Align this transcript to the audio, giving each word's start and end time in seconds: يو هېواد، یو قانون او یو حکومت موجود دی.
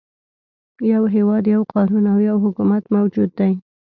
يو 0.91 1.03
هېواد، 1.15 1.43
یو 1.53 1.61
قانون 1.73 2.03
او 2.13 2.19
یو 2.29 2.37
حکومت 2.45 2.83
موجود 2.95 3.29
دی. 3.39 3.53